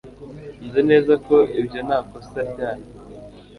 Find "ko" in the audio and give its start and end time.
1.25-1.35